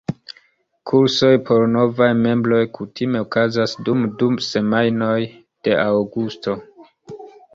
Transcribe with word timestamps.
Kursoj 0.91 1.29
por 1.49 1.65
novaj 1.73 2.07
membroj 2.21 2.61
kutime 2.79 3.21
okazas 3.27 3.77
dum 3.89 4.07
du 4.23 4.31
semajnoj 4.47 5.21
de 5.67 5.75
aŭgusto. 5.85 6.57